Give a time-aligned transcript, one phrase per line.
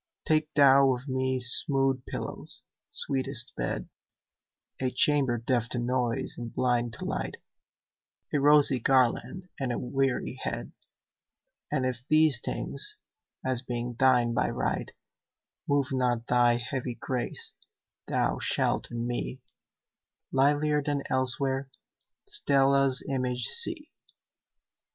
[0.25, 7.05] Take thou of me smooth pillows, sweetest bed,A chamber deaf to noise and blind to
[7.05, 12.97] light,A rosy garland and a weary head:And if these things,
[13.45, 14.89] as being thine by right,
[15.67, 17.53] Move not thy heavy grace,
[18.07, 19.43] thou shalt in me,
[20.31, 21.69] Livelier than elsewhere,
[22.25, 23.91] Stella's image see.